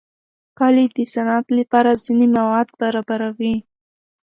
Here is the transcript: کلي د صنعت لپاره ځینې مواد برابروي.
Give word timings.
کلي 0.59 0.85
د 0.95 0.97
صنعت 1.13 1.47
لپاره 1.59 1.99
ځینې 2.05 2.25
مواد 2.37 2.67
برابروي. 2.79 3.55